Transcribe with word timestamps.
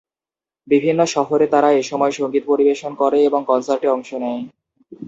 বিভিন্ন 0.67 1.01
শহরে 1.05 1.45
তারা 1.47 1.69
এসময় 1.73 2.13
সঙ্গীত 2.19 2.43
পরিবেশন 2.47 2.91
করে 2.95 3.17
এবং 3.23 3.41
কনসার্টে 3.47 3.87
অংশ 3.87 4.09
নেয়। 4.23 4.41